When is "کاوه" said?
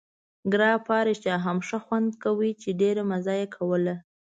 2.21-2.49